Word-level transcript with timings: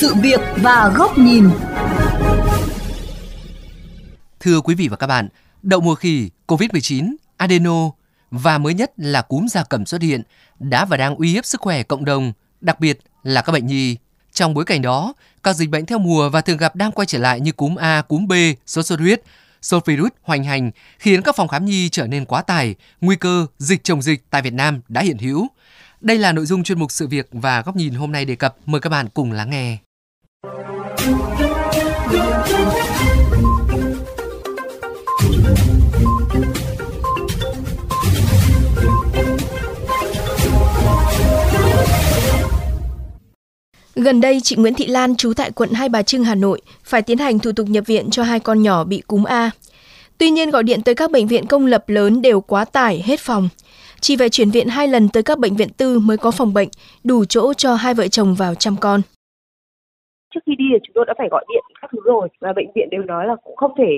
sự 0.00 0.14
việc 0.14 0.40
và 0.56 0.92
góc 0.96 1.18
nhìn. 1.18 1.50
Thưa 4.40 4.60
quý 4.60 4.74
vị 4.74 4.88
và 4.88 4.96
các 4.96 5.06
bạn, 5.06 5.28
đậu 5.62 5.80
mùa 5.80 5.94
khỉ, 5.94 6.30
COVID-19, 6.46 7.14
adeno 7.36 7.90
và 8.30 8.58
mới 8.58 8.74
nhất 8.74 8.92
là 8.96 9.22
cúm 9.22 9.46
gia 9.46 9.64
cầm 9.64 9.86
xuất 9.86 10.02
hiện 10.02 10.22
đã 10.58 10.84
và 10.84 10.96
đang 10.96 11.16
uy 11.16 11.32
hiếp 11.32 11.46
sức 11.46 11.60
khỏe 11.60 11.82
cộng 11.82 12.04
đồng, 12.04 12.32
đặc 12.60 12.80
biệt 12.80 12.98
là 13.22 13.42
các 13.42 13.52
bệnh 13.52 13.66
nhi. 13.66 13.96
Trong 14.32 14.54
bối 14.54 14.64
cảnh 14.64 14.82
đó, 14.82 15.14
các 15.42 15.56
dịch 15.56 15.70
bệnh 15.70 15.86
theo 15.86 15.98
mùa 15.98 16.28
và 16.28 16.40
thường 16.40 16.56
gặp 16.56 16.76
đang 16.76 16.92
quay 16.92 17.06
trở 17.06 17.18
lại 17.18 17.40
như 17.40 17.52
cúm 17.52 17.76
A, 17.76 18.02
cúm 18.02 18.26
B, 18.26 18.32
sốt 18.66 18.86
xuất 18.86 19.00
huyết, 19.00 19.22
sốt 19.62 19.86
virus 19.86 20.10
hoành 20.22 20.44
hành 20.44 20.70
khiến 20.98 21.22
các 21.22 21.36
phòng 21.36 21.48
khám 21.48 21.64
nhi 21.64 21.88
trở 21.88 22.06
nên 22.06 22.24
quá 22.24 22.42
tải, 22.42 22.74
nguy 23.00 23.16
cơ 23.16 23.46
dịch 23.58 23.84
chồng 23.84 24.02
dịch 24.02 24.24
tại 24.30 24.42
Việt 24.42 24.52
Nam 24.52 24.80
đã 24.88 25.00
hiện 25.00 25.18
hữu. 25.18 25.46
Đây 26.00 26.18
là 26.18 26.32
nội 26.32 26.46
dung 26.46 26.64
chuyên 26.64 26.78
mục 26.78 26.92
sự 26.92 27.06
việc 27.06 27.28
và 27.32 27.62
góc 27.62 27.76
nhìn 27.76 27.94
hôm 27.94 28.12
nay 28.12 28.24
đề 28.24 28.36
cập. 28.36 28.56
Mời 28.66 28.80
các 28.80 28.90
bạn 28.90 29.08
cùng 29.14 29.32
lắng 29.32 29.50
nghe. 29.50 29.78
Gần 43.96 44.20
đây, 44.20 44.40
chị 44.40 44.56
Nguyễn 44.56 44.74
Thị 44.74 44.86
Lan, 44.86 45.16
trú 45.16 45.32
tại 45.36 45.50
quận 45.50 45.72
Hai 45.72 45.88
Bà 45.88 46.02
Trưng, 46.02 46.24
Hà 46.24 46.34
Nội, 46.34 46.60
phải 46.84 47.02
tiến 47.02 47.18
hành 47.18 47.38
thủ 47.38 47.52
tục 47.52 47.68
nhập 47.68 47.84
viện 47.86 48.10
cho 48.10 48.22
hai 48.22 48.40
con 48.40 48.62
nhỏ 48.62 48.84
bị 48.84 49.02
cúm 49.06 49.24
A. 49.24 49.50
Tuy 50.18 50.30
nhiên, 50.30 50.50
gọi 50.50 50.62
điện 50.62 50.82
tới 50.82 50.94
các 50.94 51.10
bệnh 51.10 51.26
viện 51.26 51.46
công 51.46 51.66
lập 51.66 51.88
lớn 51.88 52.22
đều 52.22 52.40
quá 52.40 52.64
tải, 52.64 53.02
hết 53.06 53.20
phòng. 53.20 53.48
Chị 54.00 54.16
phải 54.16 54.28
chuyển 54.28 54.50
viện 54.50 54.68
hai 54.68 54.88
lần 54.88 55.08
tới 55.08 55.22
các 55.22 55.38
bệnh 55.38 55.56
viện 55.56 55.68
tư 55.68 55.98
mới 55.98 56.16
có 56.16 56.30
phòng 56.30 56.54
bệnh, 56.54 56.68
đủ 57.04 57.24
chỗ 57.24 57.54
cho 57.54 57.74
hai 57.74 57.94
vợ 57.94 58.08
chồng 58.08 58.34
vào 58.34 58.54
chăm 58.54 58.76
con 58.76 59.02
trước 60.34 60.40
khi 60.46 60.54
đi 60.54 60.64
thì 60.72 60.78
chúng 60.82 60.94
tôi 60.94 61.04
đã 61.06 61.14
phải 61.18 61.28
gọi 61.30 61.44
điện 61.48 61.64
các 61.80 61.90
thứ 61.92 61.98
rồi. 62.04 62.28
Và 62.40 62.52
bệnh 62.52 62.72
viện 62.74 62.88
đều 62.90 63.02
nói 63.02 63.26
là 63.26 63.36
cũng 63.44 63.56
không 63.56 63.72
thể 63.78 63.90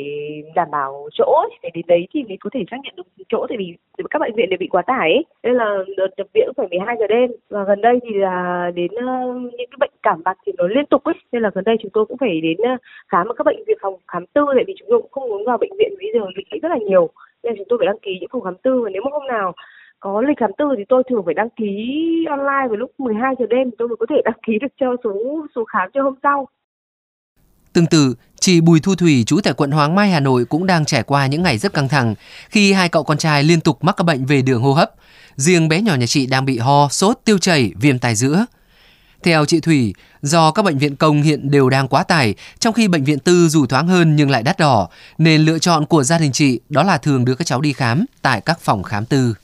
đảm 0.54 0.68
bảo 0.70 1.08
chỗ 1.12 1.44
để 1.62 1.70
đến 1.74 1.84
đấy 1.88 2.08
thì 2.14 2.22
mới 2.22 2.36
có 2.40 2.50
thể 2.52 2.64
xác 2.70 2.76
nhận 2.82 2.94
được 2.96 3.02
chỗ 3.28 3.46
tại 3.48 3.58
vì 3.58 3.74
các 4.10 4.18
bệnh 4.18 4.34
viện 4.34 4.50
đều 4.50 4.58
bị 4.58 4.66
quá 4.66 4.82
tải 4.82 5.12
ấy. 5.12 5.24
nên 5.42 5.54
là 5.54 5.78
đợt 5.96 6.08
nhập 6.16 6.26
viện 6.34 6.48
phải 6.56 6.66
12 6.70 6.96
giờ 7.00 7.06
đêm. 7.06 7.30
Và 7.50 7.64
gần 7.64 7.80
đây 7.80 7.98
thì 8.02 8.14
là 8.14 8.70
đến 8.74 8.90
uh, 8.94 9.36
những 9.42 9.70
cái 9.70 9.78
bệnh 9.78 9.90
cảm 10.02 10.22
bạc 10.24 10.38
thì 10.46 10.52
nó 10.58 10.66
liên 10.66 10.86
tục 10.86 11.04
ấy. 11.04 11.14
Nên 11.32 11.42
là 11.42 11.50
gần 11.54 11.64
đây 11.64 11.76
chúng 11.82 11.90
tôi 11.94 12.06
cũng 12.06 12.18
phải 12.18 12.40
đến 12.40 12.56
uh, 12.74 12.80
khám 13.08 13.28
ở 13.28 13.34
các 13.34 13.44
bệnh 13.44 13.64
viện 13.66 13.78
phòng 13.82 13.94
khám 14.08 14.26
tư 14.26 14.44
tại 14.54 14.64
vì 14.66 14.74
chúng 14.78 14.88
tôi 14.90 15.00
cũng 15.02 15.10
không 15.10 15.28
muốn 15.28 15.44
vào 15.44 15.58
bệnh 15.58 15.76
viện 15.78 15.94
bây 15.98 16.10
giờ 16.14 16.26
lịch 16.36 16.62
rất 16.62 16.68
là 16.68 16.78
nhiều. 16.78 17.08
Nên 17.42 17.56
chúng 17.56 17.66
tôi 17.68 17.78
phải 17.78 17.86
đăng 17.86 17.98
ký 17.98 18.18
những 18.20 18.30
phòng 18.32 18.42
khám 18.42 18.54
tư 18.62 18.80
và 18.82 18.90
nếu 18.90 19.02
mà 19.02 19.10
hôm 19.12 19.26
nào 19.26 19.52
có 20.00 20.22
lịch 20.28 20.38
khám 20.40 20.50
tư 20.58 20.64
thì 20.78 20.84
tôi 20.88 21.02
thường 21.10 21.22
phải 21.24 21.34
đăng 21.34 21.48
ký 21.56 21.66
online 22.30 22.68
vào 22.68 22.76
lúc 22.76 22.90
12 22.98 23.34
giờ 23.38 23.46
đêm 23.50 23.70
tôi 23.78 23.88
mới 23.88 23.96
có 24.00 24.06
thể 24.10 24.16
đăng 24.24 24.38
ký 24.46 24.52
được 24.60 24.72
cho 24.80 24.86
số 25.04 25.46
số 25.54 25.64
khám 25.64 25.90
cho 25.94 26.02
hôm 26.02 26.14
sau. 26.22 26.48
Tương 27.72 27.86
tự, 27.86 28.14
chị 28.40 28.60
Bùi 28.60 28.80
Thu 28.80 28.94
Thủy 28.94 29.24
trú 29.26 29.40
tại 29.40 29.54
quận 29.56 29.70
Hoàng 29.70 29.94
Mai 29.94 30.10
Hà 30.10 30.20
Nội 30.20 30.44
cũng 30.44 30.66
đang 30.66 30.84
trải 30.84 31.02
qua 31.02 31.26
những 31.26 31.42
ngày 31.42 31.58
rất 31.58 31.72
căng 31.72 31.88
thẳng 31.88 32.14
khi 32.48 32.72
hai 32.72 32.88
cậu 32.88 33.04
con 33.04 33.18
trai 33.18 33.42
liên 33.42 33.60
tục 33.60 33.84
mắc 33.84 33.94
các 33.96 34.04
bệnh 34.04 34.24
về 34.24 34.42
đường 34.42 34.62
hô 34.62 34.72
hấp. 34.72 34.90
Riêng 35.36 35.68
bé 35.68 35.82
nhỏ 35.82 35.94
nhà 35.94 36.06
chị 36.06 36.26
đang 36.26 36.44
bị 36.44 36.58
ho, 36.58 36.88
sốt, 36.90 37.18
tiêu 37.24 37.38
chảy, 37.38 37.72
viêm 37.80 37.98
tai 37.98 38.14
giữa. 38.14 38.46
Theo 39.22 39.44
chị 39.44 39.60
Thủy, 39.60 39.94
do 40.22 40.50
các 40.50 40.64
bệnh 40.64 40.78
viện 40.78 40.96
công 40.96 41.22
hiện 41.22 41.50
đều 41.50 41.70
đang 41.70 41.88
quá 41.88 42.02
tải, 42.02 42.34
trong 42.58 42.74
khi 42.74 42.88
bệnh 42.88 43.04
viện 43.04 43.18
tư 43.18 43.48
dù 43.48 43.66
thoáng 43.66 43.88
hơn 43.88 44.16
nhưng 44.16 44.30
lại 44.30 44.42
đắt 44.42 44.58
đỏ, 44.58 44.88
nên 45.18 45.40
lựa 45.40 45.58
chọn 45.58 45.86
của 45.86 46.02
gia 46.02 46.18
đình 46.18 46.32
chị 46.32 46.60
đó 46.68 46.82
là 46.82 46.98
thường 46.98 47.24
đưa 47.24 47.34
các 47.34 47.46
cháu 47.46 47.60
đi 47.60 47.72
khám 47.72 48.04
tại 48.22 48.40
các 48.40 48.60
phòng 48.60 48.82
khám 48.82 49.04
tư 49.04 49.34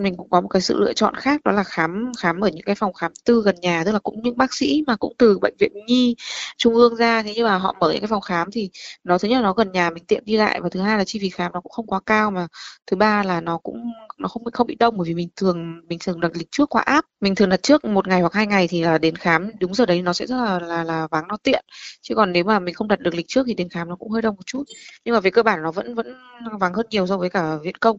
mình 0.00 0.16
cũng 0.16 0.30
có 0.30 0.40
một 0.40 0.48
cái 0.48 0.62
sự 0.62 0.80
lựa 0.80 0.92
chọn 0.92 1.14
khác 1.14 1.40
đó 1.44 1.52
là 1.52 1.62
khám 1.64 2.12
khám 2.18 2.40
ở 2.40 2.48
những 2.48 2.64
cái 2.64 2.74
phòng 2.74 2.92
khám 2.92 3.12
tư 3.24 3.42
gần 3.44 3.54
nhà 3.60 3.82
tức 3.84 3.92
là 3.92 3.98
cũng 3.98 4.22
những 4.22 4.36
bác 4.36 4.54
sĩ 4.54 4.84
mà 4.86 4.96
cũng 4.96 5.12
từ 5.18 5.38
bệnh 5.38 5.54
viện 5.58 5.72
nhi 5.86 6.16
trung 6.56 6.74
ương 6.74 6.96
ra. 6.96 7.22
Thế 7.22 7.32
nhưng 7.36 7.46
mà 7.46 7.58
họ 7.58 7.76
mở 7.80 7.90
những 7.92 8.00
cái 8.00 8.08
phòng 8.08 8.20
khám 8.20 8.50
thì 8.50 8.70
nó 9.04 9.18
thứ 9.18 9.28
nhất 9.28 9.36
là 9.36 9.42
nó 9.42 9.52
gần 9.52 9.72
nhà 9.72 9.90
mình 9.90 10.04
tiện 10.04 10.24
đi 10.24 10.36
lại 10.36 10.60
và 10.60 10.68
thứ 10.68 10.80
hai 10.80 10.98
là 10.98 11.04
chi 11.04 11.18
phí 11.18 11.30
khám 11.30 11.52
nó 11.52 11.60
cũng 11.60 11.72
không 11.72 11.86
quá 11.86 12.00
cao 12.06 12.30
mà. 12.30 12.46
Thứ 12.86 12.96
ba 12.96 13.22
là 13.22 13.40
nó 13.40 13.58
cũng 13.58 13.92
nó 14.18 14.28
không 14.28 14.44
không 14.52 14.66
bị 14.66 14.74
đông 14.74 14.98
bởi 14.98 15.08
vì 15.08 15.14
mình 15.14 15.28
thường 15.36 15.80
mình 15.88 15.98
thường 16.04 16.20
đặt 16.20 16.32
lịch 16.34 16.48
trước 16.50 16.68
qua 16.70 16.82
app. 16.82 17.08
Mình 17.20 17.34
thường 17.34 17.48
đặt 17.48 17.62
trước 17.62 17.84
một 17.84 18.08
ngày 18.08 18.20
hoặc 18.20 18.32
hai 18.32 18.46
ngày 18.46 18.68
thì 18.68 18.82
là 18.82 18.98
đến 18.98 19.16
khám 19.16 19.50
đúng 19.60 19.74
giờ 19.74 19.86
đấy 19.86 20.02
nó 20.02 20.12
sẽ 20.12 20.26
rất 20.26 20.36
là 20.36 20.58
là, 20.60 20.84
là 20.84 21.08
vắng 21.10 21.28
nó 21.28 21.36
tiện. 21.42 21.64
Chứ 22.02 22.14
còn 22.14 22.32
nếu 22.32 22.44
mà 22.44 22.58
mình 22.58 22.74
không 22.74 22.88
đặt 22.88 23.00
được 23.00 23.14
lịch 23.14 23.26
trước 23.28 23.42
thì 23.46 23.54
đến 23.54 23.68
khám 23.68 23.88
nó 23.88 23.96
cũng 23.96 24.10
hơi 24.10 24.22
đông 24.22 24.36
một 24.36 24.46
chút. 24.46 24.64
Nhưng 25.04 25.14
mà 25.14 25.20
về 25.20 25.30
cơ 25.30 25.42
bản 25.42 25.62
nó 25.62 25.72
vẫn 25.72 25.94
vẫn 25.94 26.14
vắng 26.60 26.74
hơn 26.74 26.86
nhiều 26.90 27.06
so 27.06 27.16
với 27.18 27.30
cả 27.30 27.56
viện 27.62 27.74
công. 27.80 27.96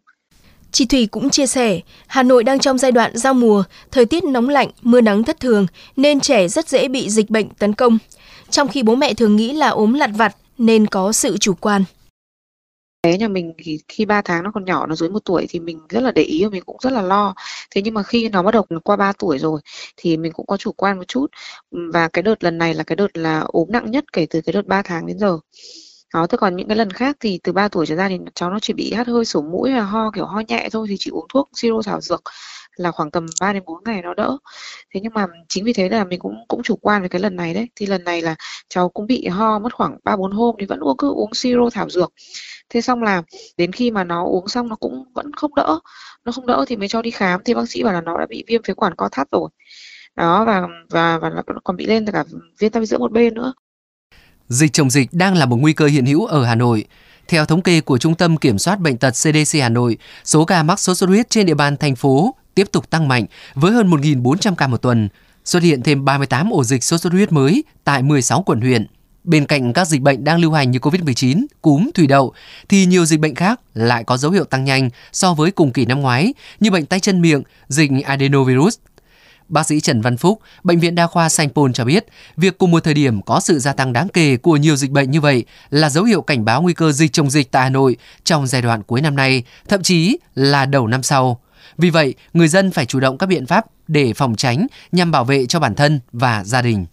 Chị 0.72 0.86
Thủy 0.86 1.08
cũng 1.12 1.30
chia 1.30 1.48
sẻ, 1.48 1.80
Hà 2.08 2.24
Nội 2.24 2.44
đang 2.44 2.60
trong 2.60 2.78
giai 2.78 2.92
đoạn 2.92 3.18
giao 3.18 3.34
mùa, 3.34 3.64
thời 3.92 4.06
tiết 4.06 4.24
nóng 4.24 4.50
lạnh, 4.50 4.70
mưa 4.82 5.02
nắng 5.02 5.24
thất 5.24 5.40
thường 5.40 5.68
nên 5.96 6.20
trẻ 6.20 6.48
rất 6.48 6.70
dễ 6.70 6.88
bị 6.88 7.10
dịch 7.10 7.30
bệnh 7.30 7.50
tấn 7.50 7.74
công. 7.74 7.98
Trong 8.50 8.68
khi 8.68 8.84
bố 8.84 8.96
mẹ 8.96 9.14
thường 9.14 9.36
nghĩ 9.36 9.54
là 9.54 9.70
ốm 9.70 9.94
lặt 9.94 10.10
vặt 10.18 10.36
nên 10.58 10.88
có 10.88 11.12
sự 11.12 11.38
chủ 11.38 11.54
quan. 11.54 11.84
Bé 13.04 13.18
nhà 13.18 13.28
mình 13.28 13.54
thì 13.58 13.80
khi 13.88 14.06
3 14.06 14.22
tháng 14.22 14.44
nó 14.44 14.52
còn 14.54 14.66
nhỏ, 14.66 14.86
nó 14.86 14.96
dưới 14.96 15.10
một 15.10 15.26
tuổi 15.26 15.46
thì 15.50 15.60
mình 15.60 15.80
rất 15.90 16.04
là 16.04 16.12
để 16.12 16.22
ý 16.24 16.44
và 16.44 16.50
mình 16.50 16.64
cũng 16.66 16.78
rất 16.82 16.94
là 16.94 17.02
lo. 17.02 17.34
Thế 17.72 17.82
nhưng 17.82 17.94
mà 17.94 18.04
khi 18.04 18.30
nó 18.30 18.44
bắt 18.44 18.52
đầu 18.52 18.66
qua 18.84 18.96
3 18.96 19.14
tuổi 19.20 19.40
rồi 19.40 19.62
thì 19.98 20.18
mình 20.18 20.32
cũng 20.32 20.46
có 20.46 20.58
chủ 20.58 20.72
quan 20.72 20.98
một 20.98 21.08
chút. 21.08 21.28
Và 21.72 22.08
cái 22.08 22.24
đợt 22.24 22.44
lần 22.44 22.58
này 22.58 22.74
là 22.74 22.84
cái 22.84 22.96
đợt 22.96 23.18
là 23.18 23.40
ốm 23.40 23.68
nặng 23.72 23.92
nhất 23.92 24.14
kể 24.14 24.26
từ 24.30 24.42
cái 24.42 24.54
đợt 24.54 24.68
3 24.68 24.82
tháng 24.82 25.08
đến 25.08 25.20
giờ. 25.20 25.40
Đó, 26.14 26.28
thế 26.28 26.38
còn 26.38 26.56
những 26.56 26.68
cái 26.68 26.78
lần 26.78 26.92
khác 26.92 27.18
thì 27.20 27.40
từ 27.44 27.52
3 27.52 27.68
tuổi 27.68 27.86
trở 27.86 27.96
ra 27.96 28.10
thì 28.10 28.18
cháu 28.36 28.50
nó 28.52 28.60
chỉ 28.60 28.74
bị 28.74 28.94
hắt 28.94 29.08
hơi 29.08 29.26
sổ 29.26 29.42
mũi 29.42 29.72
và 29.74 29.82
ho 29.82 30.12
kiểu 30.12 30.26
ho 30.26 30.42
nhẹ 30.48 30.70
thôi 30.72 30.88
thì 30.90 30.96
chỉ 31.00 31.12
uống 31.12 31.26
thuốc 31.34 31.50
siro 31.54 31.82
thảo 31.86 32.02
dược 32.02 32.22
là 32.76 32.92
khoảng 32.92 33.12
tầm 33.12 33.26
3 33.42 33.54
đến 33.54 33.64
4 33.66 33.84
ngày 33.86 34.02
nó 34.02 34.14
đỡ. 34.14 34.38
Thế 34.94 35.00
nhưng 35.04 35.14
mà 35.14 35.28
chính 35.50 35.64
vì 35.66 35.74
thế 35.74 35.90
là 35.90 36.04
mình 36.04 36.20
cũng 36.20 36.36
cũng 36.48 36.64
chủ 36.64 36.76
quan 36.76 37.02
với 37.02 37.10
cái 37.10 37.22
lần 37.22 37.36
này 37.36 37.54
đấy. 37.54 37.68
Thì 37.76 37.86
lần 37.86 38.04
này 38.04 38.22
là 38.22 38.36
cháu 38.70 38.90
cũng 38.90 39.08
bị 39.08 39.28
ho 39.28 39.60
mất 39.60 39.74
khoảng 39.76 39.98
3 40.04 40.16
4 40.18 40.32
hôm 40.32 40.56
thì 40.60 40.66
vẫn 40.66 40.80
uống 40.80 40.98
cứ 40.98 41.10
uống 41.12 41.34
siro 41.34 41.70
thảo 41.74 41.90
dược. 41.90 42.14
Thế 42.70 42.82
xong 42.82 43.04
là 43.04 43.24
đến 43.58 43.72
khi 43.72 43.92
mà 43.92 44.04
nó 44.04 44.26
uống 44.26 44.48
xong 44.48 44.70
nó 44.70 44.76
cũng 44.76 45.06
vẫn 45.16 45.34
không 45.34 45.56
đỡ. 45.56 45.80
Nó 46.26 46.32
không 46.32 46.46
đỡ 46.48 46.66
thì 46.68 46.76
mới 46.78 46.88
cho 46.88 47.02
đi 47.02 47.12
khám 47.12 47.42
thì 47.46 47.54
bác 47.54 47.70
sĩ 47.70 47.84
bảo 47.84 47.94
là 47.94 48.02
nó 48.02 48.18
đã 48.20 48.26
bị 48.30 48.44
viêm 48.48 48.64
phế 48.64 48.74
quản 48.74 48.96
co 48.96 49.10
thắt 49.12 49.28
rồi. 49.32 49.50
Đó 50.16 50.46
và 50.46 50.68
và 50.90 51.20
và 51.20 51.30
nó 51.30 51.44
còn 51.64 51.78
bị 51.78 51.86
lên 51.86 52.06
cả 52.14 52.24
viêm 52.60 52.72
tai 52.72 52.86
giữa 52.86 52.98
một 52.98 53.12
bên 53.12 53.34
nữa. 53.34 53.54
Dịch 54.52 54.74
chồng 54.74 54.90
dịch 54.90 55.10
đang 55.12 55.36
là 55.36 55.46
một 55.46 55.56
nguy 55.56 55.74
cơ 55.74 55.86
hiện 55.86 56.06
hữu 56.06 56.26
ở 56.26 56.46
Hà 56.46 56.56
Nội. 56.56 56.86
Theo 57.28 57.46
thống 57.46 57.62
kê 57.62 57.82
của 57.82 57.98
Trung 57.98 58.16
tâm 58.16 58.38
Kiểm 58.38 58.58
soát 58.58 58.80
Bệnh 58.80 58.98
tật 58.98 59.12
CDC 59.12 59.60
Hà 59.62 59.70
Nội, 59.70 59.98
số 60.24 60.46
ca 60.46 60.64
mắc 60.64 60.80
sốt 60.80 60.98
xuất 60.98 61.10
huyết 61.10 61.30
trên 61.30 61.46
địa 61.46 61.54
bàn 61.54 61.78
thành 61.78 61.96
phố 61.96 62.36
tiếp 62.56 62.68
tục 62.72 62.90
tăng 62.90 63.08
mạnh 63.08 63.26
với 63.54 63.72
hơn 63.72 63.90
1.400 63.90 64.56
ca 64.56 64.68
một 64.68 64.78
tuần, 64.78 65.10
xuất 65.46 65.64
hiện 65.64 65.84
thêm 65.84 66.06
38 66.06 66.50
ổ 66.50 66.64
dịch 66.64 66.84
sốt 66.84 67.02
xuất 67.02 67.14
huyết 67.14 67.32
mới 67.32 67.64
tại 67.84 68.04
16 68.04 68.44
quận 68.46 68.62
huyện. 68.62 68.88
Bên 69.24 69.46
cạnh 69.46 69.74
các 69.74 69.88
dịch 69.88 70.02
bệnh 70.02 70.24
đang 70.24 70.40
lưu 70.40 70.52
hành 70.52 70.72
như 70.72 70.80
COVID-19, 70.80 71.46
cúm, 71.62 71.90
thủy 71.96 72.08
đậu, 72.08 72.34
thì 72.70 72.86
nhiều 72.86 73.06
dịch 73.06 73.20
bệnh 73.20 73.36
khác 73.36 73.60
lại 73.74 74.04
có 74.04 74.18
dấu 74.18 74.32
hiệu 74.32 74.44
tăng 74.44 74.64
nhanh 74.64 74.90
so 75.12 75.34
với 75.34 75.52
cùng 75.52 75.72
kỳ 75.72 75.86
năm 75.86 76.02
ngoái 76.02 76.34
như 76.60 76.72
bệnh 76.72 76.86
tay 76.86 77.00
chân 77.00 77.22
miệng, 77.22 77.44
dịch 77.68 77.92
adenovirus, 78.06 78.78
Bác 79.52 79.64
sĩ 79.64 79.80
Trần 79.80 80.02
Văn 80.02 80.18
Phúc, 80.18 80.40
Bệnh 80.64 80.80
viện 80.80 80.96
Đa 80.96 81.08
khoa 81.08 81.30
Sanh 81.30 81.50
Pôn 81.50 81.74
cho 81.74 81.86
biết, 81.86 82.06
việc 82.38 82.58
cùng 82.58 82.72
một 82.72 82.84
thời 82.84 82.94
điểm 82.94 83.22
có 83.22 83.40
sự 83.40 83.60
gia 83.60 83.74
tăng 83.74 83.94
đáng 83.94 84.08
kể 84.14 84.38
của 84.38 84.58
nhiều 84.58 84.76
dịch 84.76 84.92
bệnh 84.92 85.12
như 85.12 85.22
vậy 85.22 85.46
là 85.70 85.90
dấu 85.90 86.04
hiệu 86.04 86.22
cảnh 86.22 86.46
báo 86.46 86.62
nguy 86.62 86.74
cơ 86.74 86.92
dịch 86.92 87.12
chồng 87.14 87.30
dịch 87.30 87.52
tại 87.52 87.64
Hà 87.64 87.70
Nội 87.70 87.96
trong 88.24 88.48
giai 88.48 88.62
đoạn 88.62 88.84
cuối 88.84 89.02
năm 89.02 89.16
nay, 89.16 89.44
thậm 89.70 89.82
chí 89.82 90.18
là 90.36 90.66
đầu 90.66 90.88
năm 90.88 91.04
sau. 91.04 91.40
Vì 91.78 91.90
vậy, 91.90 92.14
người 92.34 92.48
dân 92.48 92.72
phải 92.72 92.86
chủ 92.86 93.00
động 93.00 93.18
các 93.18 93.26
biện 93.26 93.46
pháp 93.46 93.66
để 93.88 94.14
phòng 94.16 94.36
tránh 94.36 94.68
nhằm 94.92 95.12
bảo 95.12 95.24
vệ 95.24 95.46
cho 95.46 95.60
bản 95.60 95.76
thân 95.76 96.00
và 96.12 96.44
gia 96.44 96.62
đình. 96.62 96.86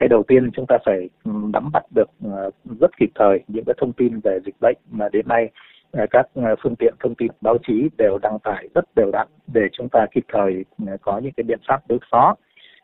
Cái 0.00 0.08
đầu 0.08 0.24
tiên 0.28 0.50
chúng 0.56 0.66
ta 0.68 0.76
phải 0.86 1.08
nắm 1.24 1.70
bắt 1.72 1.82
được 1.94 2.10
ờ, 2.24 2.50
rất 2.80 2.90
kịp 3.00 3.10
thời 3.14 3.38
những 3.48 3.64
cái 3.66 3.74
thông 3.80 3.92
tin 3.92 4.20
về 4.24 4.38
dịch 4.46 4.54
bệnh 4.60 4.76
mà 4.90 5.08
đến 5.12 5.28
nay 5.28 5.50
Ờ, 5.96 6.06
các 6.10 6.26
ờ, 6.34 6.56
phương 6.62 6.76
tiện 6.76 6.94
thông 7.00 7.14
tin 7.14 7.32
báo 7.40 7.56
chí 7.66 7.88
đều 7.98 8.18
đăng 8.18 8.38
tải 8.38 8.68
rất 8.74 8.84
đều 8.96 9.10
đặn 9.12 9.26
để 9.52 9.68
chúng 9.72 9.88
ta 9.88 10.06
kịp 10.12 10.24
thời 10.32 10.64
ờ, 10.86 10.96
có 11.02 11.18
những 11.18 11.32
cái 11.36 11.44
biện 11.44 11.58
pháp 11.68 11.80
đối 11.88 11.98
phó. 12.10 12.34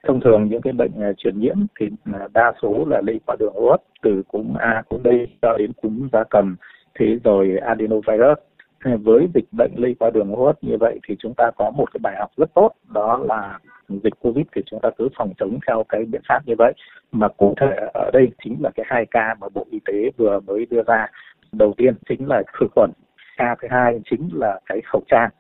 Thông 0.07 0.21
thường 0.21 0.49
những 0.49 0.63
cái 0.63 0.73
bệnh 0.73 0.93
truyền 1.17 1.39
nhiễm 1.39 1.57
thì 1.81 1.89
đa 2.33 2.53
số 2.63 2.85
là 2.89 3.01
lây 3.07 3.21
qua 3.27 3.37
đường 3.39 3.53
hô 3.55 3.71
hấp 3.71 3.81
từ 4.03 4.23
cúm 4.29 4.55
A, 4.55 4.83
cúm 4.89 5.03
B 5.03 5.07
cho 5.43 5.57
đến 5.59 5.73
cúm 5.83 6.09
gia 6.13 6.25
cầm, 6.25 6.57
thế 6.95 7.19
rồi 7.25 7.57
adenovirus. 7.57 8.39
Với 8.85 9.29
dịch 9.35 9.45
bệnh 9.53 9.71
lây 9.77 9.95
qua 9.99 10.11
đường 10.11 10.29
hô 10.29 10.47
hấp 10.47 10.65
như 10.65 10.77
vậy 10.81 11.01
thì 11.09 11.17
chúng 11.19 11.35
ta 11.37 11.51
có 11.57 11.71
một 11.71 11.93
cái 11.93 11.99
bài 12.03 12.17
học 12.19 12.31
rất 12.37 12.55
tốt, 12.55 12.73
đó 12.95 13.19
là 13.29 13.59
dịch 13.89 14.15
covid 14.21 14.47
thì 14.53 14.63
chúng 14.67 14.81
ta 14.81 14.91
cứ 14.99 15.09
phòng 15.17 15.33
chống 15.39 15.59
theo 15.67 15.85
cái 15.89 16.05
biện 16.05 16.23
pháp 16.29 16.41
như 16.47 16.55
vậy. 16.59 16.73
Mà 17.13 17.29
cụ 17.29 17.55
thể 17.61 17.89
ở 17.95 18.11
đây 18.13 18.29
chính 18.45 18.57
là 18.61 18.71
cái 18.75 18.87
hai 18.89 19.07
ca 19.07 19.35
mà 19.41 19.49
bộ 19.55 19.67
y 19.71 19.81
tế 19.85 20.11
vừa 20.17 20.41
mới 20.41 20.67
đưa 20.71 20.83
ra 20.83 21.07
đầu 21.53 21.75
tiên 21.77 21.95
chính 22.09 22.29
là 22.29 22.43
khử 22.53 22.67
khuẩn 22.75 22.91
ca 23.37 23.57
thứ 23.63 23.69
hai 23.71 24.01
chính 24.11 24.29
là 24.33 24.61
cái 24.67 24.81
khẩu 24.93 25.03
trang 25.09 25.31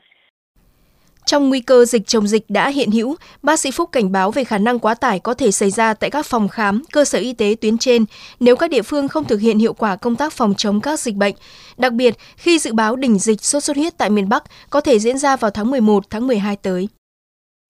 trong 1.30 1.48
nguy 1.48 1.60
cơ 1.60 1.84
dịch 1.84 2.06
chồng 2.06 2.26
dịch 2.26 2.44
đã 2.48 2.68
hiện 2.68 2.90
hữu, 2.90 3.16
bác 3.42 3.58
sĩ 3.58 3.70
Phúc 3.70 3.88
cảnh 3.92 4.12
báo 4.12 4.30
về 4.30 4.44
khả 4.44 4.58
năng 4.58 4.78
quá 4.78 4.94
tải 4.94 5.18
có 5.18 5.34
thể 5.34 5.50
xảy 5.50 5.70
ra 5.70 5.94
tại 5.94 6.10
các 6.10 6.26
phòng 6.26 6.48
khám, 6.48 6.82
cơ 6.92 7.04
sở 7.04 7.18
y 7.18 7.32
tế 7.32 7.56
tuyến 7.60 7.78
trên 7.78 8.04
nếu 8.40 8.56
các 8.56 8.70
địa 8.70 8.82
phương 8.82 9.08
không 9.08 9.24
thực 9.24 9.40
hiện 9.40 9.58
hiệu 9.58 9.72
quả 9.72 9.96
công 9.96 10.16
tác 10.16 10.32
phòng 10.32 10.54
chống 10.56 10.80
các 10.80 11.00
dịch 11.00 11.14
bệnh. 11.14 11.34
Đặc 11.78 11.92
biệt, 11.92 12.14
khi 12.36 12.58
dự 12.58 12.74
báo 12.74 12.96
đỉnh 12.96 13.18
dịch 13.18 13.40
sốt 13.40 13.62
xuất 13.62 13.76
huyết 13.76 13.92
tại 13.98 14.10
miền 14.10 14.28
Bắc 14.28 14.44
có 14.70 14.80
thể 14.80 14.98
diễn 14.98 15.18
ra 15.18 15.36
vào 15.36 15.50
tháng 15.50 15.70
11, 15.70 16.04
tháng 16.10 16.26
12 16.26 16.56
tới. 16.56 16.88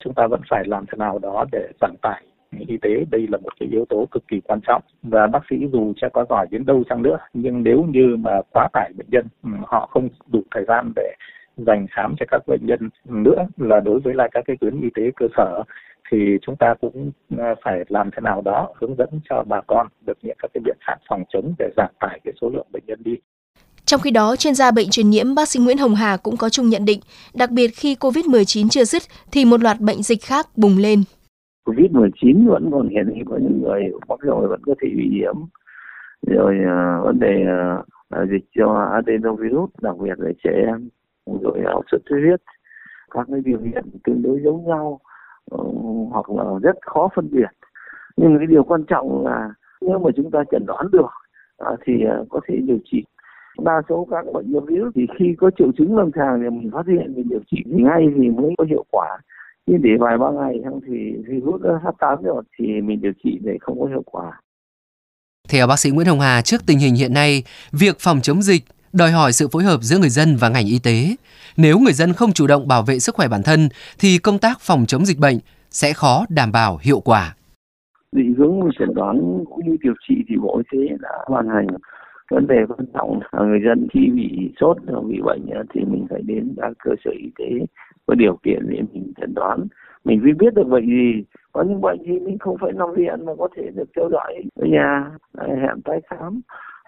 Chúng 0.04 0.14
ta 0.14 0.26
vẫn 0.30 0.40
phải 0.50 0.64
làm 0.66 0.84
thế 0.86 0.96
nào 0.98 1.18
đó 1.18 1.44
để 1.52 1.68
giảm 1.80 1.94
tải 2.02 2.22
y 2.58 2.76
tế 2.82 3.04
đây 3.10 3.26
là 3.30 3.38
một 3.38 3.50
cái 3.60 3.68
yếu 3.72 3.84
tố 3.88 4.06
cực 4.10 4.28
kỳ 4.28 4.40
quan 4.40 4.60
trọng 4.66 4.82
và 5.02 5.26
bác 5.26 5.40
sĩ 5.50 5.56
dù 5.72 5.92
sẽ 6.02 6.08
có 6.12 6.24
giỏi 6.28 6.46
đến 6.50 6.66
đâu 6.66 6.82
chăng 6.88 7.02
nữa 7.02 7.18
nhưng 7.34 7.62
nếu 7.62 7.82
như 7.82 8.16
mà 8.18 8.40
quá 8.52 8.68
tải 8.72 8.92
bệnh 8.96 9.06
nhân 9.10 9.26
ừ, 9.42 9.50
họ 9.66 9.88
không 9.92 10.08
đủ 10.26 10.42
thời 10.50 10.64
gian 10.68 10.92
để 10.96 11.14
dành 11.56 11.86
khám 11.90 12.14
cho 12.20 12.26
các 12.30 12.42
bệnh 12.46 12.66
nhân 12.66 12.88
nữa 13.04 13.46
là 13.56 13.80
đối 13.80 14.00
với 14.00 14.14
lại 14.14 14.28
các 14.32 14.44
cái 14.46 14.56
tuyến 14.60 14.80
y 14.80 14.88
tế 14.94 15.02
cơ 15.16 15.26
sở 15.36 15.62
thì 16.10 16.18
chúng 16.42 16.56
ta 16.56 16.74
cũng 16.80 17.10
ờ, 17.38 17.54
phải 17.64 17.78
làm 17.88 18.10
thế 18.10 18.20
nào 18.22 18.42
đó 18.42 18.68
hướng 18.80 18.96
dẫn 18.98 19.08
cho 19.30 19.44
bà 19.48 19.60
con 19.66 19.86
được 20.06 20.18
những 20.22 20.36
các 20.42 20.50
cái 20.54 20.60
biện 20.64 20.76
pháp 20.86 20.96
phòng 21.08 21.24
chống 21.32 21.54
để 21.58 21.70
giảm 21.76 21.90
tải 22.00 22.20
cái 22.24 22.34
số 22.40 22.48
lượng 22.48 22.66
bệnh 22.72 22.82
nhân 22.86 23.02
đi. 23.04 23.16
Trong 23.84 24.00
khi 24.00 24.10
đó, 24.10 24.36
chuyên 24.36 24.54
gia 24.54 24.70
bệnh 24.70 24.90
truyền 24.90 25.10
nhiễm 25.10 25.34
bác 25.34 25.48
sĩ 25.48 25.60
Nguyễn 25.60 25.78
Hồng 25.78 25.94
Hà 25.94 26.16
cũng 26.16 26.36
có 26.36 26.48
chung 26.48 26.68
nhận 26.68 26.84
định, 26.84 27.00
đặc 27.34 27.50
biệt 27.50 27.68
khi 27.68 27.94
COVID-19 27.94 28.68
chưa 28.68 28.84
dứt 28.84 29.02
thì 29.32 29.44
một 29.44 29.62
loạt 29.62 29.80
bệnh 29.80 30.02
dịch 30.02 30.22
khác 30.22 30.46
bùng 30.56 30.78
lên. 30.78 31.02
COVID-19 31.64 32.48
vẫn 32.50 32.70
còn 32.72 32.88
hiện 32.88 33.06
hữu 33.06 33.24
có 33.26 33.36
những 33.36 33.62
người 33.62 33.82
mắc 34.08 34.20
rồi 34.20 34.48
vẫn 34.48 34.60
có 34.66 34.74
thể 34.82 34.88
bị 34.96 35.08
nhiễm. 35.12 35.34
Rồi 36.26 36.58
uh, 36.60 37.04
vấn 37.04 37.18
đề 37.18 37.44
uh, 38.20 38.30
dịch 38.30 38.44
do 38.56 38.90
adenovirus, 38.92 39.70
đặc 39.82 39.96
biệt 39.98 40.18
là 40.18 40.30
trẻ 40.44 40.50
em, 40.66 40.88
rồi 41.26 41.60
uh, 41.60 41.84
sốt 41.92 42.00
xuất 42.10 42.16
huyết, 42.20 42.40
các 43.10 43.26
cái 43.30 43.40
biểu 43.40 43.58
hiện 43.60 43.84
tương 44.04 44.22
đối 44.22 44.40
giống 44.44 44.66
nhau 44.66 45.00
uh, 45.54 46.12
hoặc 46.12 46.30
là 46.30 46.44
rất 46.62 46.76
khó 46.82 47.08
phân 47.14 47.30
biệt. 47.30 47.50
Nhưng 48.16 48.38
cái 48.38 48.46
điều 48.46 48.64
quan 48.64 48.84
trọng 48.84 49.26
là 49.26 49.50
nếu 49.80 49.98
mà 49.98 50.10
chúng 50.16 50.30
ta 50.30 50.44
chẩn 50.50 50.66
đoán 50.66 50.86
được 50.92 51.10
uh, 51.72 51.78
thì 51.84 52.04
uh, 52.20 52.26
có 52.30 52.40
thể 52.46 52.56
điều 52.56 52.78
trị 52.84 53.04
đa 53.58 53.82
số 53.88 54.06
các 54.10 54.24
bệnh 54.32 54.52
nhiễm 54.52 54.64
virus 54.64 54.92
thì 54.94 55.06
khi 55.18 55.34
có 55.38 55.50
triệu 55.58 55.72
chứng 55.76 55.96
lâm 55.96 56.10
sàng 56.14 56.40
thì 56.40 56.50
mình 56.50 56.70
phát 56.72 56.86
hiện 56.86 57.14
mình 57.16 57.28
điều 57.28 57.40
trị 57.50 57.62
thì 57.64 57.82
ngay 57.82 58.08
thì 58.16 58.30
mới 58.30 58.54
có 58.58 58.64
hiệu 58.64 58.84
quả 58.90 59.18
nhưng 59.66 59.82
để 59.82 59.90
vài 60.00 60.18
ba 60.18 60.30
ngày 60.30 60.54
xong 60.64 60.80
thì 60.86 61.12
virus 61.28 61.62
H8 61.62 62.22
rồi 62.22 62.42
thì 62.58 62.80
mình 62.80 63.00
điều 63.00 63.12
trị 63.24 63.38
để 63.42 63.56
không 63.60 63.80
có 63.80 63.86
hiệu 63.86 64.02
quả. 64.06 64.40
Theo 65.48 65.66
bác 65.66 65.78
sĩ 65.78 65.90
Nguyễn 65.90 66.06
Hồng 66.06 66.20
Hà, 66.20 66.42
trước 66.42 66.60
tình 66.66 66.78
hình 66.78 66.94
hiện 66.94 67.14
nay, 67.14 67.42
việc 67.72 67.96
phòng 67.98 68.20
chống 68.22 68.42
dịch 68.42 68.62
đòi 68.92 69.10
hỏi 69.10 69.32
sự 69.32 69.48
phối 69.52 69.62
hợp 69.62 69.78
giữa 69.80 69.98
người 69.98 70.08
dân 70.08 70.36
và 70.40 70.48
ngành 70.48 70.66
y 70.66 70.78
tế. 70.84 71.16
Nếu 71.56 71.78
người 71.78 71.92
dân 71.92 72.12
không 72.12 72.32
chủ 72.32 72.46
động 72.46 72.68
bảo 72.68 72.82
vệ 72.82 72.98
sức 72.98 73.14
khỏe 73.14 73.28
bản 73.28 73.42
thân 73.44 73.68
thì 73.98 74.18
công 74.18 74.38
tác 74.38 74.60
phòng 74.60 74.84
chống 74.86 75.04
dịch 75.06 75.18
bệnh 75.18 75.38
sẽ 75.70 75.92
khó 75.92 76.24
đảm 76.28 76.52
bảo 76.52 76.78
hiệu 76.82 77.00
quả. 77.00 77.34
Định 78.12 78.34
hướng 78.38 78.60
chẩn 78.78 78.94
đoán 78.94 79.44
cũng 79.50 79.66
như 79.66 79.76
điều 79.82 79.94
trị 80.08 80.14
thì 80.28 80.36
Bộ 80.36 80.60
Y 80.70 80.78
tế 80.78 80.96
đã 81.00 81.18
ban 81.30 81.48
hành 81.48 81.66
vấn 82.30 82.46
đề 82.46 82.56
quan 82.68 82.86
trọng 82.94 83.20
là 83.32 83.44
người 83.44 83.60
dân 83.66 83.86
khi 83.92 84.00
bị 84.14 84.52
sốt 84.60 84.76
bị 85.08 85.20
bệnh 85.24 85.46
thì 85.74 85.80
mình 85.84 86.06
phải 86.10 86.22
đến 86.22 86.54
các 86.56 86.72
cơ 86.84 86.90
sở 87.04 87.10
y 87.10 87.30
tế 87.38 87.66
có 88.10 88.14
điều 88.14 88.36
kiện 88.42 88.66
để 88.68 88.82
mình 88.92 89.12
chẩn 89.20 89.34
đoán. 89.34 89.66
Mình 90.04 90.20
mới 90.22 90.32
biết 90.32 90.54
được 90.54 90.68
bệnh 90.68 90.86
gì. 90.86 91.24
Có 91.52 91.62
những 91.62 91.80
bệnh 91.80 92.02
gì 92.02 92.18
mình 92.18 92.38
không 92.38 92.56
phải 92.60 92.72
nằm 92.72 92.94
viện 92.94 93.26
mà 93.26 93.32
có 93.38 93.48
thể 93.56 93.70
được 93.74 93.88
theo 93.96 94.08
dõi 94.12 94.34
ở 94.54 94.66
nhà 94.66 95.10
à, 95.38 95.46
hẹn 95.46 95.82
tái 95.84 96.00
khám. 96.08 96.40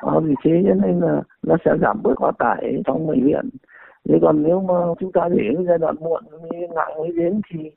Đó, 0.02 0.20
vì 0.24 0.34
thế 0.44 0.62
cho 0.68 0.74
nên 0.74 1.00
là 1.00 1.22
nó 1.42 1.56
sẽ 1.64 1.70
giảm 1.80 2.02
bớt 2.02 2.14
quá 2.16 2.32
tải 2.38 2.82
trong 2.86 3.06
bệnh 3.06 3.24
viện. 3.24 3.48
Thế 4.08 4.18
còn 4.22 4.42
nếu 4.42 4.60
mà 4.60 4.74
chúng 5.00 5.12
ta 5.12 5.28
để 5.28 5.54
giai 5.68 5.78
đoạn 5.78 5.96
muộn 6.00 6.24
ngại 6.50 6.94
mới 6.98 7.12
đến 7.12 7.40
thì 7.50 7.70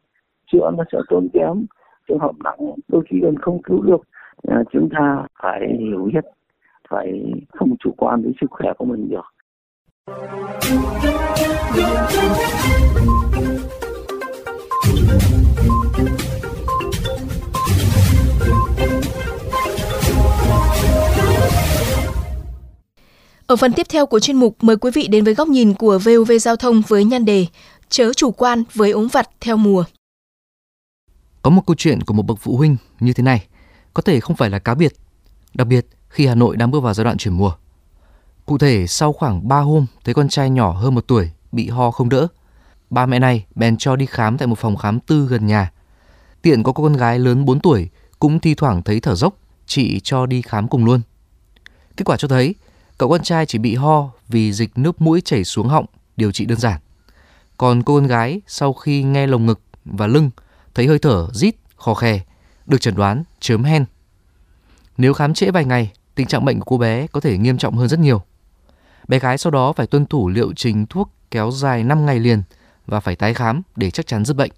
chữa 0.52 0.72
nó 0.78 0.84
sẽ 0.92 0.98
tốn 1.10 1.28
kém. 1.34 1.66
Trường 2.08 2.20
hợp 2.20 2.36
nặng 2.44 2.60
đôi 2.88 3.04
khi 3.10 3.20
còn 3.22 3.36
không 3.38 3.62
cứu 3.62 3.82
được 3.82 4.02
à, 4.48 4.64
chúng 4.72 4.90
ta 4.90 5.28
phải 5.42 5.78
hiểu 5.80 6.10
biết 6.14 6.26
phải 6.90 7.34
không 7.54 7.76
chủ 7.80 7.94
quan 7.98 8.22
với 8.22 8.34
sức 8.42 8.48
khỏe 8.52 8.74
của 8.78 8.86
mình 8.86 9.10
được. 9.10 9.26
Ở 23.56 23.58
phần 23.58 23.74
tiếp 23.74 23.88
theo 23.90 24.06
của 24.06 24.20
chuyên 24.20 24.38
mục, 24.38 24.58
mời 24.62 24.78
quý 24.78 24.92
vị 24.94 25.08
đến 25.08 25.24
với 25.24 25.34
góc 25.34 25.48
nhìn 25.48 25.74
của 25.74 26.00
VOV 26.00 26.32
Giao 26.42 26.56
thông 26.56 26.82
với 26.88 27.04
nhan 27.06 27.26
đề 27.26 27.46
Chớ 27.90 28.14
chủ 28.14 28.32
quan 28.32 28.64
với 28.74 28.92
ống 28.92 29.08
vặt 29.08 29.30
theo 29.42 29.58
mùa. 29.58 29.84
Có 31.42 31.50
một 31.50 31.62
câu 31.68 31.76
chuyện 31.76 32.02
của 32.02 32.14
một 32.14 32.24
bậc 32.24 32.38
phụ 32.42 32.58
huynh 32.58 32.78
như 33.00 33.14
thế 33.14 33.24
này, 33.24 33.46
có 33.94 34.02
thể 34.02 34.20
không 34.20 34.36
phải 34.36 34.50
là 34.50 34.60
cá 34.60 34.76
biệt, 34.76 34.94
đặc 35.54 35.68
biệt 35.68 35.88
khi 36.10 36.26
Hà 36.26 36.36
Nội 36.36 36.58
đang 36.58 36.72
bước 36.72 36.80
vào 36.80 36.94
giai 36.94 37.04
đoạn 37.04 37.18
chuyển 37.18 37.34
mùa. 37.34 37.52
Cụ 38.46 38.58
thể, 38.58 38.88
sau 38.88 39.14
khoảng 39.14 39.48
3 39.48 39.60
hôm 39.60 39.86
thấy 40.04 40.14
con 40.14 40.30
trai 40.30 40.50
nhỏ 40.50 40.72
hơn 40.72 40.96
một 40.96 41.08
tuổi 41.08 41.32
bị 41.52 41.70
ho 41.70 41.92
không 41.92 42.10
đỡ, 42.10 42.28
ba 42.90 43.06
mẹ 43.06 43.20
này 43.20 43.46
bèn 43.56 43.78
cho 43.78 43.96
đi 43.96 44.06
khám 44.06 44.38
tại 44.38 44.48
một 44.48 44.58
phòng 44.58 44.76
khám 44.76 45.00
tư 45.00 45.28
gần 45.28 45.48
nhà. 45.48 45.72
Tiện 46.42 46.64
có 46.64 46.72
con 46.72 46.94
gái 46.94 47.20
lớn 47.20 47.46
4 47.46 47.60
tuổi 47.60 47.90
cũng 48.20 48.40
thi 48.40 48.56
thoảng 48.56 48.84
thấy 48.84 49.00
thở 49.00 49.16
dốc, 49.16 49.38
chị 49.66 50.00
cho 50.04 50.26
đi 50.26 50.42
khám 50.42 50.68
cùng 50.68 50.86
luôn. 50.86 51.02
Kết 51.98 52.04
quả 52.06 52.18
cho 52.18 52.28
thấy, 52.28 52.56
cậu 52.98 53.10
con 53.10 53.24
trai 53.24 53.46
chỉ 53.46 53.58
bị 53.58 53.76
ho 53.76 54.10
vì 54.28 54.54
dịch 54.54 54.78
nước 54.78 55.02
mũi 55.02 55.22
chảy 55.22 55.44
xuống 55.44 55.68
họng, 55.68 55.86
điều 56.18 56.32
trị 56.32 56.46
đơn 56.46 56.60
giản. 56.60 56.80
Còn 57.58 57.84
cô 57.84 57.96
con 57.96 58.08
gái 58.08 58.42
sau 58.48 58.74
khi 58.74 59.04
nghe 59.04 59.28
lồng 59.28 59.46
ngực 59.46 59.62
và 59.86 60.08
lưng 60.08 60.30
thấy 60.74 60.88
hơi 60.88 61.00
thở 61.00 61.28
rít, 61.34 61.56
khò 61.76 61.94
khè, 61.94 62.22
được 62.66 62.82
chẩn 62.82 62.96
đoán 62.96 63.24
chớm 63.40 63.64
hen. 63.64 63.86
Nếu 64.98 65.14
khám 65.14 65.34
trễ 65.34 65.52
vài 65.52 65.66
ngày, 65.66 65.92
tình 66.16 66.28
trạng 66.28 66.46
bệnh 66.46 66.60
của 66.60 66.66
cô 66.66 66.78
bé 66.78 67.08
có 67.08 67.20
thể 67.20 67.38
nghiêm 67.38 67.58
trọng 67.58 67.78
hơn 67.78 67.88
rất 67.88 68.00
nhiều. 68.00 68.22
Bé 69.08 69.20
gái 69.20 69.38
sau 69.38 69.52
đó 69.52 69.74
phải 69.74 69.88
tuân 69.88 70.06
thủ 70.06 70.30
liệu 70.30 70.54
trình 70.56 70.86
thuốc 70.86 71.12
kéo 71.32 71.52
dài 71.52 71.84
5 71.84 72.06
ngày 72.06 72.20
liền 72.20 72.44
và 72.86 73.00
phải 73.00 73.16
tái 73.16 73.34
khám 73.34 73.62
để 73.76 73.92
chắc 73.92 74.08
chắn 74.08 74.26
dứt 74.26 74.34
bệnh. 74.34 74.52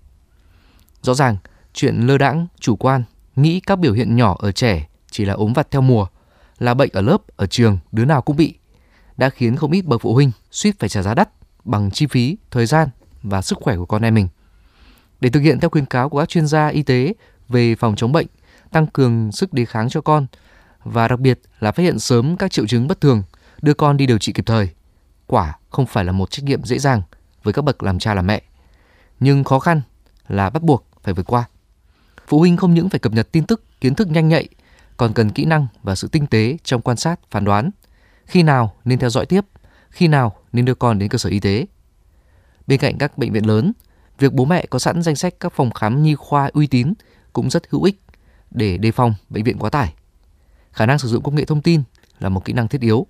Rõ 1.02 1.14
ràng, 1.14 1.38
chuyện 1.74 1.96
lơ 1.98 2.18
đãng, 2.18 2.48
chủ 2.60 2.76
quan, 2.76 3.04
nghĩ 3.36 3.60
các 3.60 3.80
biểu 3.80 3.94
hiện 3.94 4.16
nhỏ 4.16 4.36
ở 4.40 4.52
trẻ 4.52 4.88
chỉ 5.12 5.26
là 5.26 5.34
ốm 5.34 5.54
vặt 5.54 5.68
theo 5.72 5.82
mùa, 5.82 6.08
là 6.60 6.74
bệnh 6.74 6.90
ở 6.94 7.02
lớp, 7.02 7.18
ở 7.36 7.46
trường, 7.46 7.78
đứa 7.92 8.06
nào 8.06 8.22
cũng 8.22 8.36
bị, 8.36 8.56
đã 9.18 9.30
khiến 9.30 9.56
không 9.56 9.72
ít 9.72 9.86
bậc 9.86 10.02
phụ 10.02 10.14
huynh 10.14 10.32
suýt 10.52 10.80
phải 10.80 10.90
trả 10.90 11.02
giá 11.02 11.14
đắt 11.14 11.30
bằng 11.64 11.92
chi 11.92 12.08
phí, 12.08 12.38
thời 12.52 12.66
gian 12.66 12.90
và 13.24 13.42
sức 13.42 13.58
khỏe 13.62 13.78
của 13.78 13.86
con 13.86 14.02
em 14.02 14.14
mình. 14.14 14.28
Để 15.22 15.30
thực 15.30 15.40
hiện 15.40 15.60
theo 15.60 15.70
khuyến 15.70 15.86
cáo 15.86 16.10
của 16.10 16.20
các 16.20 16.30
chuyên 16.30 16.48
gia 16.48 16.68
y 16.68 16.84
tế 16.84 17.14
về 17.50 17.76
phòng 17.76 17.96
chống 17.96 18.12
bệnh, 18.12 18.28
tăng 18.72 18.88
cường 18.88 19.32
sức 19.32 19.54
đề 19.54 19.66
kháng 19.66 19.90
cho 19.90 20.02
con 20.02 20.28
và 20.84 21.08
đặc 21.08 21.20
biệt 21.20 21.40
là 21.60 21.72
phát 21.72 21.84
hiện 21.84 22.00
sớm 22.00 22.38
các 22.38 22.52
triệu 22.52 22.68
chứng 22.68 22.88
bất 22.88 23.02
thường, 23.02 23.24
đưa 23.62 23.74
con 23.74 23.98
đi 23.98 24.06
điều 24.06 24.18
trị 24.18 24.34
kịp 24.34 24.46
thời. 24.46 24.70
Quả 25.28 25.54
không 25.70 25.86
phải 25.86 26.06
là 26.06 26.12
một 26.12 26.32
trách 26.32 26.44
nhiệm 26.44 26.64
dễ 26.64 26.80
dàng 26.80 27.02
với 27.44 27.54
các 27.54 27.62
bậc 27.62 27.84
làm 27.84 28.00
cha 28.00 28.14
làm 28.14 28.28
mẹ. 28.28 28.42
Nhưng 29.20 29.44
khó 29.44 29.60
khăn 29.60 29.82
là 30.28 30.50
bắt 30.50 30.64
buộc 30.64 30.88
phải 31.04 31.14
vượt 31.14 31.26
qua. 31.28 31.46
Phụ 32.28 32.40
huynh 32.40 32.58
không 32.58 32.74
những 32.74 32.90
phải 32.90 33.00
cập 33.00 33.14
nhật 33.14 33.32
tin 33.32 33.46
tức, 33.46 33.64
kiến 33.82 33.96
thức 33.96 34.08
nhanh 34.08 34.28
nhạy, 34.28 34.48
còn 34.98 35.14
cần 35.14 35.30
kỹ 35.30 35.46
năng 35.46 35.68
và 35.84 35.96
sự 35.96 36.08
tinh 36.08 36.28
tế 36.28 36.58
trong 36.64 36.82
quan 36.82 36.98
sát, 36.98 37.20
phán 37.32 37.46
đoán. 37.46 37.70
Khi 38.26 38.44
nào 38.44 38.74
nên 38.86 39.00
theo 39.00 39.10
dõi 39.10 39.26
tiếp, 39.26 39.46
khi 39.90 40.08
nào 40.08 40.36
nên 40.54 40.66
đưa 40.66 40.76
con 40.76 41.00
đến 41.00 41.10
cơ 41.10 41.18
sở 41.18 41.30
y 41.30 41.40
tế. 41.40 41.66
Bên 42.68 42.80
cạnh 42.80 42.98
các 42.98 43.18
bệnh 43.18 43.34
viện 43.34 43.48
lớn, 43.48 43.74
việc 44.20 44.34
bố 44.34 44.46
mẹ 44.46 44.66
có 44.66 44.80
sẵn 44.80 45.02
danh 45.02 45.16
sách 45.16 45.34
các 45.40 45.54
phòng 45.54 45.72
khám 45.72 46.04
nhi 46.04 46.16
khoa 46.16 46.50
uy 46.54 46.68
tín 46.68 46.94
cũng 47.34 47.50
rất 47.50 47.64
hữu 47.70 47.84
ích 47.84 48.02
để 48.52 48.78
đề 48.78 48.92
phòng 48.92 49.14
bệnh 49.30 49.44
viện 49.44 49.58
quá 49.58 49.70
tải. 49.70 49.94
Khả 50.72 50.86
năng 50.86 51.00
sử 51.00 51.08
dụng 51.08 51.24
công 51.24 51.36
nghệ 51.36 51.46
thông 51.46 51.62
tin 51.62 51.84
là 52.20 52.30
một 52.30 52.46
kỹ 52.46 52.54
năng 52.54 52.68
thiết 52.68 52.82
yếu, 52.82 53.08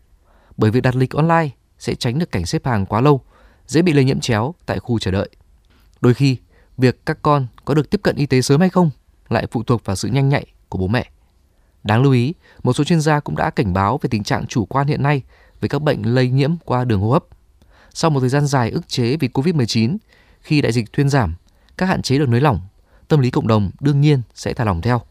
bởi 0.58 0.72
việc 0.72 0.82
đặt 0.82 0.96
lịch 0.96 1.12
online 1.12 1.50
sẽ 1.80 1.96
tránh 1.96 2.20
được 2.20 2.32
cảnh 2.32 2.46
xếp 2.46 2.66
hàng 2.66 2.86
quá 2.86 3.02
lâu, 3.02 3.22
dễ 3.68 3.82
bị 3.82 3.94
lây 3.94 4.06
nhiễm 4.06 4.20
chéo 4.20 4.56
tại 4.66 4.80
khu 4.80 5.00
chờ 5.00 5.12
đợi. 5.12 5.30
Đôi 6.02 6.14
khi, 6.14 6.38
việc 6.78 7.06
các 7.06 7.18
con 7.22 7.48
có 7.66 7.74
được 7.74 7.90
tiếp 7.90 8.02
cận 8.04 8.16
y 8.16 8.26
tế 8.26 8.42
sớm 8.42 8.60
hay 8.60 8.70
không 8.70 8.90
lại 9.30 9.48
phụ 9.52 9.64
thuộc 9.64 9.86
vào 9.86 9.96
sự 9.96 10.08
nhanh 10.08 10.30
nhạy 10.30 10.46
của 10.70 10.78
bố 10.78 10.88
mẹ. 10.88 11.12
Đáng 11.88 12.02
lưu 12.02 12.14
ý, 12.14 12.34
một 12.64 12.74
số 12.74 12.84
chuyên 12.84 13.02
gia 13.02 13.20
cũng 13.20 13.36
đã 13.36 13.50
cảnh 13.50 13.74
báo 13.74 14.00
về 14.02 14.08
tình 14.12 14.24
trạng 14.24 14.48
chủ 14.48 14.66
quan 14.66 14.88
hiện 14.88 15.04
nay 15.04 15.22
về 15.62 15.70
các 15.70 15.82
bệnh 15.82 16.16
lây 16.16 16.30
nhiễm 16.30 16.56
qua 16.66 16.86
đường 16.86 17.02
hô 17.02 17.12
hấp. 17.12 17.24
Sau 17.94 18.12
một 18.12 18.20
thời 18.20 18.30
gian 18.30 18.48
dài 18.48 18.72
ức 18.72 18.88
chế 18.88 19.18
vì 19.18 19.28
Covid-19, 19.28 19.98
khi 20.42 20.62
đại 20.62 20.72
dịch 20.72 20.94
thuyên 20.94 21.10
giảm, 21.10 21.36
các 21.78 21.86
hạn 21.86 22.02
chế 22.02 22.18
được 22.18 22.30
nới 22.30 22.42
lỏng, 22.42 22.60
tâm 23.08 23.20
lý 23.20 23.32
cộng 23.32 23.48
đồng 23.48 23.72
đương 23.80 24.02
nhiên 24.02 24.22
sẽ 24.36 24.54
thả 24.54 24.64
lỏng 24.64 24.82
theo. 24.82 25.02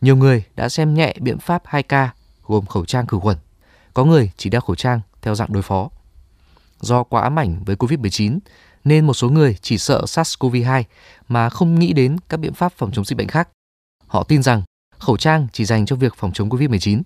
Nhiều 0.00 0.16
người 0.16 0.44
đã 0.54 0.68
xem 0.68 0.94
nhẹ 0.94 1.14
biện 1.20 1.38
pháp 1.38 1.62
2K 1.64 2.08
gồm 2.46 2.66
khẩu 2.66 2.84
trang 2.84 3.06
khử 3.06 3.18
khuẩn. 3.18 3.36
Có 3.94 4.04
người 4.04 4.30
chỉ 4.36 4.50
đeo 4.50 4.60
khẩu 4.60 4.76
trang 4.76 5.00
theo 5.22 5.34
dạng 5.34 5.52
đối 5.52 5.62
phó. 5.62 5.90
Do 6.80 7.02
quá 7.02 7.22
ám 7.22 7.38
ảnh 7.38 7.64
với 7.64 7.76
Covid-19 7.76 8.38
nên 8.84 9.06
một 9.06 9.14
số 9.14 9.28
người 9.28 9.56
chỉ 9.62 9.78
sợ 9.78 10.02
SARS-CoV-2 10.06 10.82
mà 11.28 11.50
không 11.50 11.78
nghĩ 11.78 11.92
đến 11.92 12.16
các 12.28 12.36
biện 12.36 12.54
pháp 12.54 12.72
phòng 12.72 12.92
chống 12.92 13.04
dịch 13.04 13.18
bệnh 13.18 13.28
khác. 13.28 13.48
Họ 14.06 14.22
tin 14.22 14.42
rằng 14.42 14.62
khẩu 15.06 15.16
trang 15.16 15.46
chỉ 15.52 15.64
dành 15.64 15.86
cho 15.86 15.96
việc 15.96 16.14
phòng 16.16 16.32
chống 16.32 16.48
Covid-19. 16.48 17.02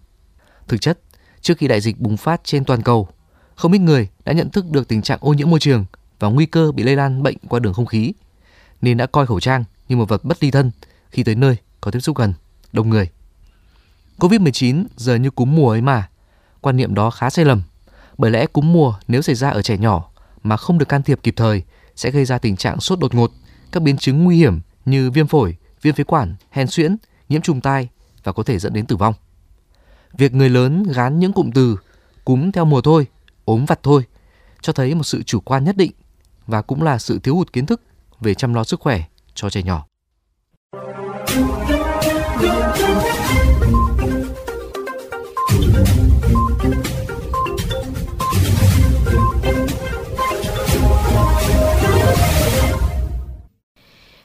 Thực 0.69 0.81
chất, 0.81 0.99
trước 1.41 1.59
khi 1.59 1.69
đại 1.69 1.81
dịch 1.81 2.01
bùng 2.01 2.17
phát 2.17 2.41
trên 2.45 2.65
toàn 2.65 2.83
cầu, 2.83 3.09
không 3.55 3.73
ít 3.73 3.79
người 3.79 4.09
đã 4.25 4.33
nhận 4.33 4.51
thức 4.51 4.71
được 4.71 4.89
tình 4.89 5.03
trạng 5.03 5.19
ô 5.21 5.33
nhiễm 5.33 5.51
môi 5.51 5.61
trường 5.61 5.85
và 6.19 6.29
nguy 6.29 6.47
cơ 6.47 6.73
bị 6.73 6.83
lây 6.83 6.97
lan 6.97 7.23
bệnh 7.23 7.37
qua 7.49 7.61
đường 7.61 7.75
không 7.75 7.87
khí, 7.87 8.13
nên 8.81 8.97
đã 8.97 9.07
coi 9.07 9.27
khẩu 9.27 9.41
trang 9.41 9.65
như 9.89 9.97
một 9.97 10.09
vật 10.09 10.25
bất 10.25 10.43
ly 10.43 10.51
thân 10.51 10.71
khi 11.11 11.23
tới 11.23 11.35
nơi 11.35 11.57
có 11.81 11.91
tiếp 11.91 12.01
xúc 12.01 12.17
gần, 12.17 12.35
đông 12.73 12.89
người. 12.89 13.11
Covid-19 14.19 14.85
giờ 14.97 15.15
như 15.15 15.31
cúm 15.31 15.57
mùa 15.57 15.71
ấy 15.71 15.81
mà, 15.81 16.09
quan 16.61 16.77
niệm 16.77 16.95
đó 16.95 17.11
khá 17.11 17.31
sai 17.31 17.45
lầm, 17.45 17.63
bởi 18.19 18.31
lẽ 18.31 18.47
cúm 18.47 18.73
mùa 18.73 18.95
nếu 19.09 19.23
xảy 19.23 19.35
ra 19.35 19.51
ở 19.51 19.63
trẻ 19.63 19.79
nhỏ 19.79 20.11
mà 20.43 20.57
không 20.57 20.79
được 20.79 20.89
can 20.89 21.03
thiệp 21.03 21.21
kịp 21.23 21.35
thời 21.37 21.63
sẽ 21.97 22.11
gây 22.11 22.25
ra 22.25 22.39
tình 22.39 22.57
trạng 22.57 22.81
sốt 22.81 22.99
đột 22.99 23.15
ngột, 23.15 23.33
các 23.73 23.83
biến 23.83 23.97
chứng 23.97 24.25
nguy 24.25 24.37
hiểm 24.37 24.61
như 24.85 25.11
viêm 25.11 25.27
phổi, 25.27 25.57
viêm 25.83 25.95
phế 25.95 26.05
quản, 26.05 26.35
hen 26.51 26.67
suyễn, 26.67 26.97
nhiễm 27.31 27.43
trùng 27.43 27.61
tai 27.61 27.89
và 28.25 28.33
có 28.33 28.43
thể 28.43 28.59
dẫn 28.59 28.73
đến 28.73 28.87
tử 28.87 28.97
vong. 28.97 29.15
Việc 30.13 30.35
người 30.35 30.49
lớn 30.49 30.83
gán 30.83 31.19
những 31.19 31.33
cụm 31.33 31.51
từ 31.51 31.77
cúm 32.25 32.51
theo 32.51 32.65
mùa 32.65 32.81
thôi, 32.81 33.07
ốm 33.45 33.65
vặt 33.65 33.81
thôi 33.83 34.05
cho 34.61 34.73
thấy 34.73 34.95
một 34.95 35.05
sự 35.05 35.23
chủ 35.23 35.41
quan 35.41 35.65
nhất 35.65 35.77
định 35.77 35.93
và 36.47 36.63
cũng 36.63 36.83
là 36.83 36.99
sự 36.99 37.19
thiếu 37.19 37.35
hụt 37.35 37.53
kiến 37.53 37.67
thức 37.67 37.83
về 38.21 38.35
chăm 38.35 38.55
lo 38.55 38.65
sức 38.65 38.81
khỏe 38.81 39.03
cho 39.35 39.51
trẻ 39.51 39.63
nhỏ. 39.63 39.87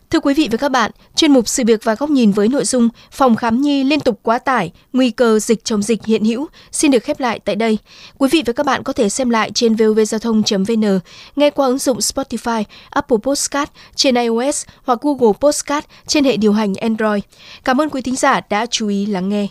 Thưa 0.09 0.19
quý 0.19 0.33
vị 0.33 0.47
và 0.51 0.57
các 0.57 0.69
bạn, 0.69 0.91
chuyên 1.15 1.31
mục 1.31 1.47
sự 1.47 1.63
việc 1.67 1.83
và 1.83 1.95
góc 1.95 2.09
nhìn 2.09 2.31
với 2.31 2.47
nội 2.47 2.65
dung 2.65 2.89
phòng 3.11 3.35
khám 3.35 3.61
nhi 3.61 3.83
liên 3.83 3.99
tục 3.99 4.19
quá 4.23 4.39
tải, 4.39 4.71
nguy 4.93 5.11
cơ 5.11 5.39
dịch 5.39 5.65
chống 5.65 5.81
dịch 5.81 6.05
hiện 6.05 6.23
hữu 6.25 6.47
xin 6.71 6.91
được 6.91 7.03
khép 7.03 7.19
lại 7.19 7.39
tại 7.39 7.55
đây. 7.55 7.77
Quý 8.17 8.29
vị 8.31 8.43
và 8.45 8.53
các 8.53 8.65
bạn 8.65 8.83
có 8.83 8.93
thể 8.93 9.09
xem 9.09 9.29
lại 9.29 9.51
trên 9.51 9.75
vovgiao 9.75 10.19
thông.vn, 10.19 10.99
nghe 11.35 11.49
qua 11.49 11.67
ứng 11.67 11.77
dụng 11.77 11.97
Spotify, 11.97 12.63
Apple 12.89 13.17
Podcast 13.23 13.69
trên 13.95 14.15
iOS 14.15 14.65
hoặc 14.83 14.99
Google 15.01 15.33
Podcast 15.41 15.85
trên 16.07 16.23
hệ 16.23 16.37
điều 16.37 16.53
hành 16.53 16.73
Android. 16.75 17.23
Cảm 17.63 17.81
ơn 17.81 17.89
quý 17.89 18.01
thính 18.01 18.15
giả 18.15 18.41
đã 18.49 18.65
chú 18.65 18.87
ý 18.87 19.05
lắng 19.05 19.29
nghe. 19.29 19.47